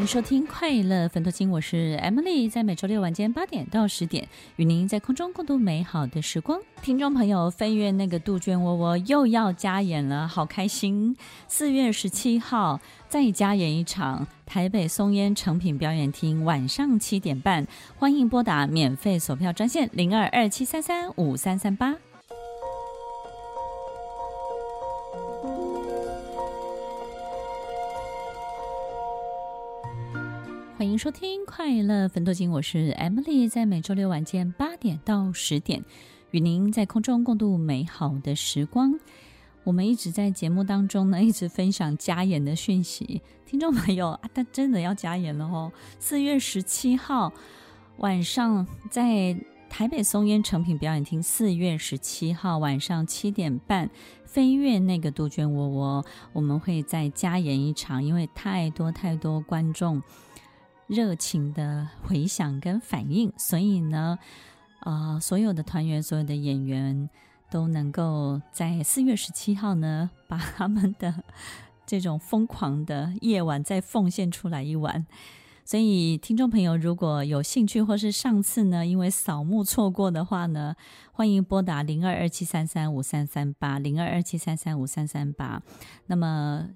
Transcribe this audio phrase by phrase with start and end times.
[0.00, 4.26] 欢迎收听《快乐分头金》，我是 Emily，在每周六晚间八点到十点，
[4.56, 6.58] 与您在空中共度美好的时光。
[6.80, 11.14] 听众朋友，飞越那个杜鹃窝窝又要加演了，好开心！
[11.48, 17.66] 四月十七号再加演一场，台北松烟成品表演厅，晚上七点半，
[17.98, 21.94] 欢迎拨打免费索票专线零二二七三三五三三八。
[30.80, 35.84] 欢迎收听《快乐分多金》，我是 Emily，在每周六晚间八点到十点，
[36.30, 38.98] 与您在空中共度美好的时光。
[39.62, 43.20] 我们一直在节目当中呢， 一直分享加演的讯息。
[43.44, 45.70] 听众朋友啊，他真的要加演了哦！
[45.98, 47.30] 四月十七号
[47.98, 53.90] 晚上在台北松烟成品表演厅，四月十七号晚上七点半，
[54.24, 60.02] 飞越那个杜鹃窝窝，我们会再加演一场，因为太多太多观众。
[60.90, 64.18] 热情的回响跟反应，所以呢，
[64.80, 67.08] 啊、呃，所有的团员、所有的演员
[67.48, 71.22] 都能够在四月十七号呢，把他们的
[71.86, 75.06] 这种疯狂的夜晚再奉献出来一晚。
[75.64, 80.74] 所以，听众朋友如果有兴趣，或是上次呢因为扫墓错过的话呢，
[81.12, 85.62] 欢迎拨打零二二七三三五三三八零二二七三三五三三八。
[86.06, 86.70] 那么。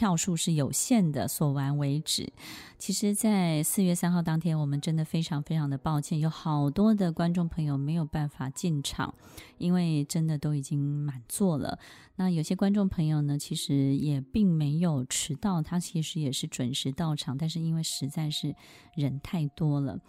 [0.00, 2.32] 票数是有限的，锁完为止。
[2.78, 9.14] 其实，在四月三号当天，我们真的非常非常的抱歉，有好多的观众朋友没有办法进场，
[9.58, 11.78] 因为真的都已经满座了。
[12.16, 18.56] 那有些观众朋友呢，其实也并没有迟到，他其实也是准时到场，但是因为实在是
[18.94, 20.00] 人太多了。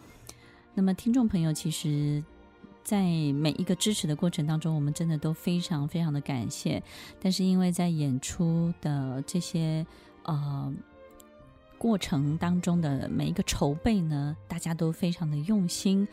[0.74, 2.24] 那么，听众朋友其实。
[2.84, 3.04] 在
[3.34, 6.82] 每一个支持的过程当中，我们真的都非常非常的感谢。
[7.22, 9.86] 但是因为在演出的这些
[10.24, 10.74] 呃
[11.78, 16.08] 过程当中的每一个筹备呢，大家都非常的用心。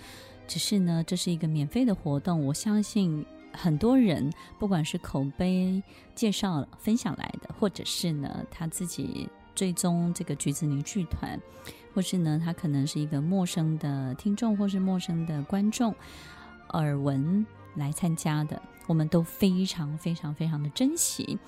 [0.46, 5.82] 只是呢，这是一个免费的活动，我相信很多人不管是口碑
[6.14, 11.38] 介绍分享来的，或者是呢他自己追踪这个橘子泥剧团，
[11.92, 15.94] 或是呢他可能是一个陌生的听众，或是陌生的观众。
[16.72, 21.38] 耳闻来参加的，我们都非常非常非常的珍惜。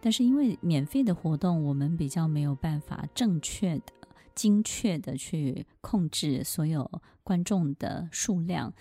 [0.00, 3.92] 但是因为免费的活动，我们比较没有办法正确的、
[4.34, 6.90] 精确的去控制所有
[7.22, 8.72] 观众的数量。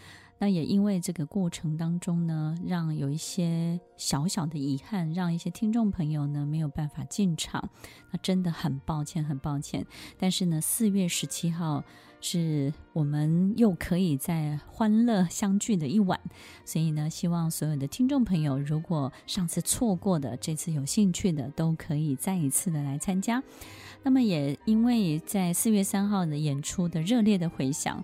[0.44, 7.70] 那也因为这个过程当中呢，让有一些小小的遗憾，让一些听众朋友呢没有办法进场。
[8.12, 9.86] 那真的很抱歉，很抱歉。
[10.18, 11.82] 但是呢，四月十七号。
[12.26, 16.18] 是我们又可以在欢乐相聚的一晚，
[16.64, 23.44] 所以呢，希望所有的听众朋友，如果上次错过的，这次有兴趣的，都可以再一次的来参加。
[24.04, 28.02] 那么，也因为在四月三号的演出的热烈的回响，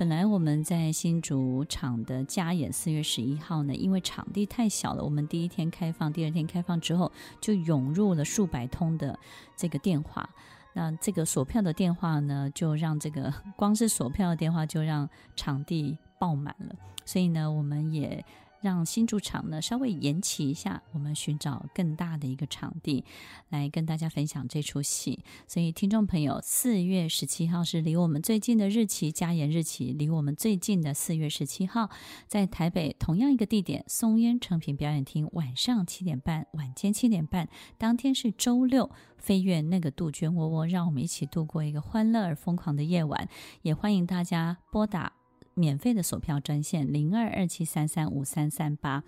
[0.00, 9.18] 本来我们在新主场的加演四月十一号呢，因为场地太小了，我们第一天开放，第二天开放之后，就涌入了数百通的
[9.58, 10.26] 这个电话。
[10.72, 15.06] 那这个锁票的电话呢，就让这个 光是锁票的电话就让
[15.36, 16.74] 场地爆满了，
[17.04, 18.24] 所以呢，我们也。
[18.60, 23.04] 让新主场呢稍微延期一下，我们寻找更大的一个场地
[23.48, 25.24] 来跟大家分享这出戏。
[25.46, 31.90] 所以听众朋友，四月十七号是离我们最近的日期，加演日期离我们最近的四月十七号，
[32.26, 37.48] 在台北同样一个地点松烟诚品表演厅，晚上七点半，晚间七点半，
[37.78, 43.28] 当天是周六，飞越那个杜鹃窝窝，让我们一起度过一个欢乐而疯狂的夜晚。
[43.62, 45.19] 也欢迎大家拨打。
[45.60, 49.04] 免费的索票专线零二二七三三五三三八，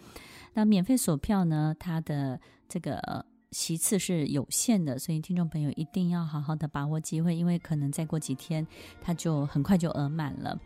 [0.52, 2.38] 那免费索票呢，它的
[2.69, 8.66] 这个席次是有限的，所以听众朋友一定要好好的把握机会，因为可能再过几天
[9.00, 10.60] 它就很快就额满了。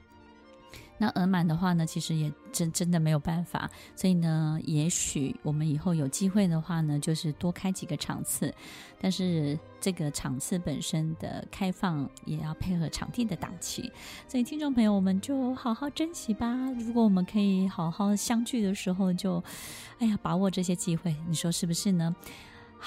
[0.98, 8.52] 那额满的话呢，其实也真真的没有办法，所以呢，也许我们以后有机会的话呢，就是多开几个场次，
[9.00, 13.92] 但是这个场次本身的开放也要配合场地的档期，
[14.26, 16.54] 所以听众朋友，我们就好好珍惜吧。
[16.78, 19.44] 如果我们可以好好相聚的时候就，就
[19.98, 22.14] 哎呀，把握这些机会，你说是不是呢？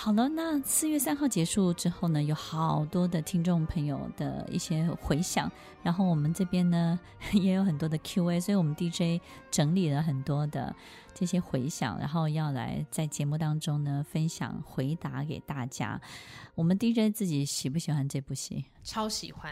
[0.02, 5.52] 好了，那四月三号结束之后呢，有好多的听众朋友的一些回响，
[5.84, 6.98] 然后我们这边呢
[7.34, 10.74] 也有很多的 Q&A，所以我们 DJ 整理了很多的
[11.14, 16.00] 这些回响，然后要来在节目当中呢分享回答给大家。
[16.56, 18.64] 我们 DJ 自己喜不喜欢这部戏？
[18.86, 19.52] 超喜欢。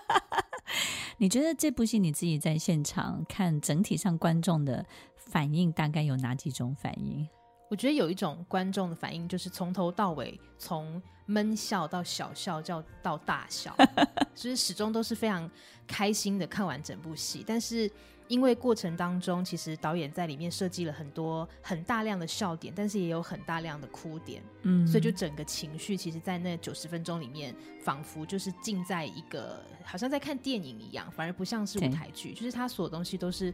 [1.16, 4.84] 你觉得这部戏你自己在现场看，整体上观众的
[5.16, 7.26] 反应大概有哪几种反应？
[7.68, 13.74] 我觉得有一种观众的反应，就是从头到尾，从闷笑到小笑，叫到大笑，
[14.34, 15.50] 就是始终都是非常
[15.86, 17.42] 开心的看完整部戏。
[17.44, 17.90] 但是
[18.28, 33.52] 因为过程当中，其实导演在里面设计了很多很大量的笑点，但是也有很大量的哭点，嗯，所以就整个情绪，其实，在那九十分钟里面，仿佛就是浸在一个好像在看电影一样，反而不像是舞台剧，就是他所有东西都是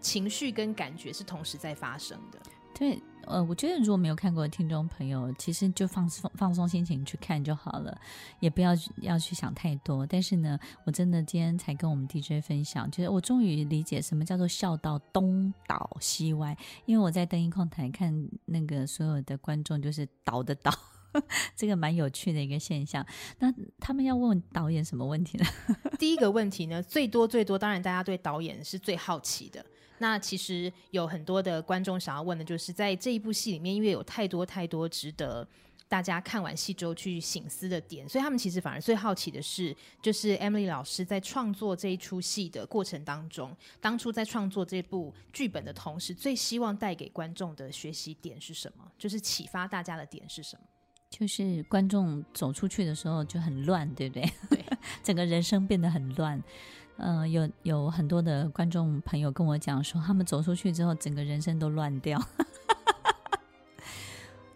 [0.00, 2.38] 情绪跟感觉是同时在发生的。
[2.76, 7.96] 对，呃，我觉得如果没有看过的听众朋友，其实就放松放松心情去看就好了，
[8.40, 8.70] 也不要
[9.02, 10.06] 要去想太多。
[10.06, 16.56] 但是呢，我真的今天才跟我们 DJ 分享，就是我终于理解什么叫做笑到东倒西歪，
[16.86, 20.72] 因为我在灯音控台看那个所有的观众就是倒的倒，
[21.56, 23.04] 这个蛮有趣的一个现象。
[23.38, 25.44] 那他们要问导演什么问题呢？
[25.98, 29.64] 第一个问题呢，最多最多，当然大家对导演是最好奇的。
[29.98, 35.46] 那其实有很多的观众想要问的，就是在这一部戏里面，因为有太多太多值得
[35.88, 48.90] 大家看完戏之后去醒思的点，所以他们其实反而最好奇的是，就是 Emily 老师在创作这一出戏的过程当中，当初在创作这部剧本的同时，最希望带给观众的学习点是什么？
[48.98, 50.66] 就是启发大家的点是什么？
[51.10, 54.32] 就是观众走出去的时候就很乱，对不对？
[54.50, 54.64] 对，
[55.04, 56.42] 整个人生变得很乱。
[56.96, 62.20] 呃，有有很多的观众朋友跟我讲说，他们走出去之后，整个人生都乱掉。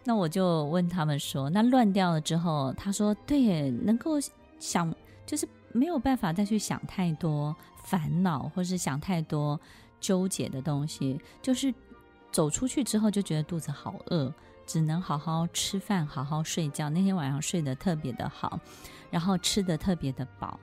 [0.05, 4.13] 那我就问他们说，那乱掉了之后，他说，对，能够
[4.57, 4.93] 想，
[5.25, 9.59] 就是没有办法再去想太多烦恼，或是想太多
[9.99, 11.73] 纠结的东西，就是
[12.31, 14.33] 走出去之后就觉得肚子好饿，
[14.65, 16.89] 只能好好吃饭，好好睡觉。
[16.89, 18.59] 那天晚上睡得特别的好，
[19.11, 20.57] 然后吃得特别的饱。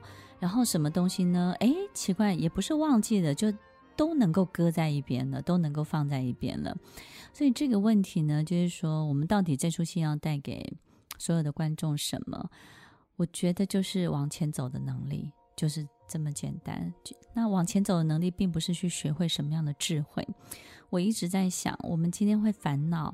[0.46, 1.56] 然后什么东西呢？
[1.58, 3.52] 哎，奇怪，也不是忘记了，就
[3.96, 6.76] 都能够搁在一边了，都能够放在一边了。
[7.32, 10.72] 所以这个问题呢，就是说，我们到底这出戏要带给
[11.18, 12.48] 所有的观众什么？
[13.16, 16.94] 我觉得就是往前走的能力，就是这么简单。
[17.34, 20.24] 那往前走的能力，并不是去学会什么样的智慧。
[20.90, 23.12] 我一直在想，我们今天会烦恼。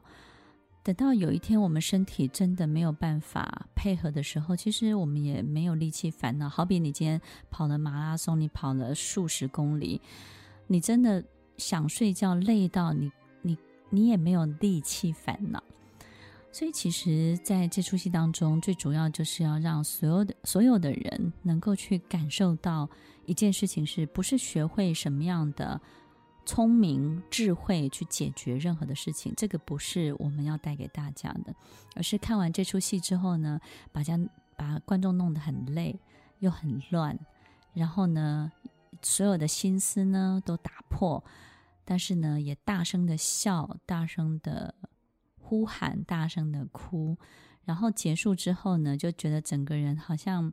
[0.85, 6.49] 等到有一天我们身体真的没有办法配合的时候，其实我们也没有力气烦恼。
[6.49, 7.21] 好比你今天
[7.51, 10.01] 跑了马拉松，你跑了数十公里，
[10.67, 11.23] 你真的
[11.57, 13.13] 想睡觉，累到你
[13.43, 13.57] 你
[13.91, 15.63] 你也没有力气烦恼。
[16.51, 22.91] 所以，其实在这出戏当中，最主要就是要让所有的所有的人能够去感受到
[23.25, 25.81] 一件事情，是不是学会什么样的。
[26.45, 31.55] 聪明智慧去解决任何的事情，这个不是我们要带给大家的，
[31.95, 33.61] 而是看完这出戏之后呢，
[33.93, 34.19] 把家
[34.57, 35.99] 把观众弄得很累
[36.41, 37.19] 又很乱，
[37.73, 38.51] 然后呢，
[39.03, 41.23] 所有的心思呢都打破，
[41.85, 44.75] 但是呢也大声的笑，大声的
[45.41, 47.17] 呼喊，大声的哭，
[47.65, 50.53] 然后结束之后呢，就觉得整个人好像。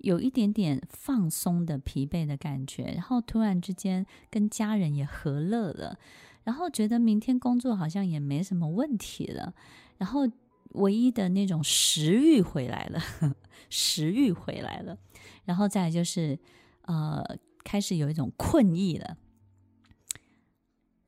[0.00, 5.98] 有一点点放松的疲惫的感觉，然后突然之间跟家人也和乐了，
[6.44, 9.54] 然后觉得明天工作好像也没什么问题了，
[9.98, 10.28] 然后
[10.70, 13.00] 唯一的那种食欲回来了，
[13.68, 14.96] 食欲回来了，
[15.44, 16.38] 然后再就是
[16.82, 17.22] 呃
[17.62, 19.16] 开始有一种困意了。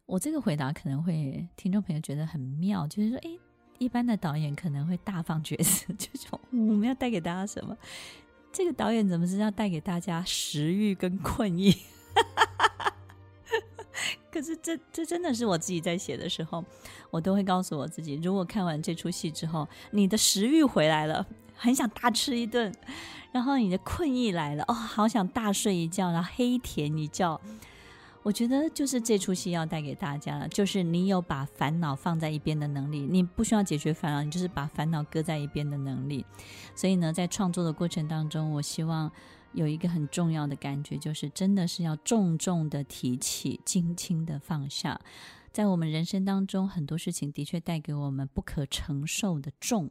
[0.05, 3.39] 我这个回答可能会听众朋友觉得很妙，就是说，诶，
[3.79, 7.75] 一般的导演可能会大放厥词， 就说我们要带给大家什么？
[8.53, 11.77] 这个导演怎么是要带给大家食欲跟困意？
[14.31, 16.65] 可是这这真的是我自己在写的时候，
[17.11, 22.73] 我都会告诉我自己：如果看完这出戏之后，你的食欲回来了，很想大吃一顿；
[23.31, 27.39] 然后你的困意来了，哦，好想大睡一觉，然后黑甜一觉。
[28.23, 36.25] 我觉得就是这出戏要带给大家的，就是你有把烦恼放在一边的能力，你不需要解决烦恼，你就是把烦恼搁在一边的能力。
[36.77, 39.11] 所以呢，在创作的过程当中，我希望
[39.53, 45.01] 有一个很重要的感觉，就是真的是要重重的提起，轻轻的放下。
[45.51, 49.91] 在我们人生当中，很多事情的确带给我们不可承受的重，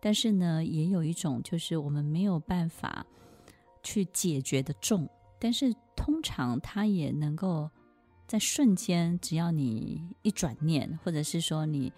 [0.00, 3.06] 但是呢，也有一种就是我们没有办法
[3.82, 7.70] 去解决的重，但是通常它也能够
[8.26, 11.92] 在瞬间，只要你一转念，或者是说你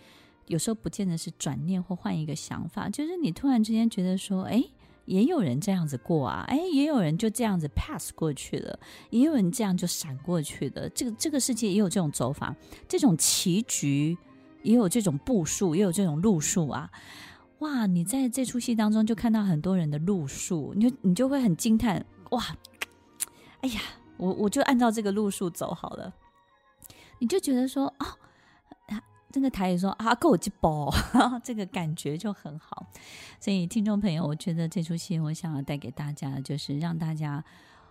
[0.46, 4.62] 有时候不见得是转念或换一个想法，就是你突然之间觉得说，哎。
[5.08, 8.78] 也有人这样子过啊，哎，也有人就这样子 pass 过去了，
[9.08, 10.86] 也有人这样就闪过去的。
[10.90, 12.54] 这个这个世界也有这种走法，
[12.86, 14.18] 这种棋局
[14.62, 16.90] 也有这种步数，也有这种路数啊！
[17.60, 22.44] 哇，你在这出戏当中就看到很多人的路数，你就你就会很惊叹，哇，
[23.60, 23.80] 哎呀，
[24.16, 26.12] 我我就按照这个路数走好了，
[27.18, 28.06] 你就觉得说，哦。
[29.30, 30.90] 这个台语说啊，够鸡包，
[31.44, 32.86] 这个感觉就很好。
[33.38, 37.44] 所以听众朋友，我觉得这出戏我想要带给大家，就是让大家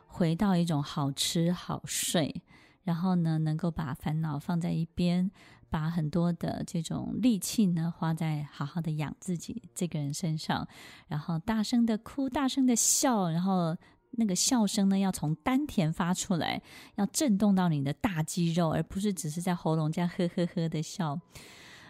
[0.07, 2.41] 回到一种好吃好睡，
[2.83, 5.29] 然后呢，能够把烦恼放在一边，
[5.69, 10.67] 把很多的这种力气呢花在好好的养自己这个人身上，
[11.07, 13.77] 然后大声的哭，大声的笑，然后。
[14.17, 16.61] 那个笑声呢，要从丹田发出来，
[16.95, 21.19] 要震动到你的大肌肉，而不是只是在喉咙这样呵呵呵的笑。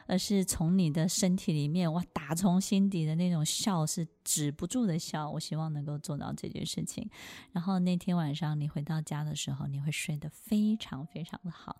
[0.09, 5.29] 而是从你的身体里面哇，打从心底的那种笑是止不住的笑。
[5.29, 7.09] 我希望能够做到这件事情。
[7.53, 11.77] 然后那天晚上你回到家的时候，你会睡得非常非常的好。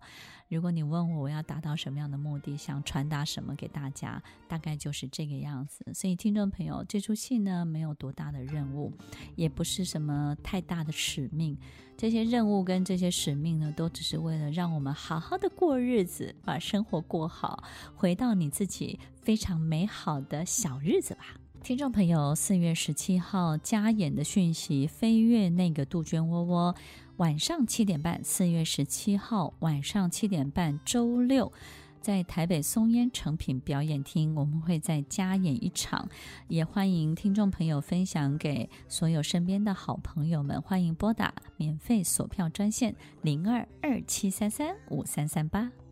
[0.48, 5.84] 如果你问我我要达到什么样的目的，想传达什么给大家，大概就是这个样子。
[5.92, 8.94] 所以听众朋友，这出戏呢，没有多大的任务，
[9.36, 11.58] 也不是什么太大的使命。
[11.98, 17.62] 这些任务跟这些使命呢，都只是为了让我们好好的过日子，把生活过好，
[17.94, 21.36] 回到你自己非常美好的小日子吧。
[21.62, 26.74] 听众朋友，四月十七号加演的讯息，飞越那个杜鹃窝窝，
[27.18, 31.52] 晚上七点半，四月十七号晚上七点半，周六。
[32.00, 36.08] 在台北松烟成品表演厅，我们会再加演一场，
[36.46, 40.62] 也欢迎听众朋友分享给所有身边的好朋友们。
[40.62, 45.70] 欢迎拨打免费索票专线零二二七三三五三三八。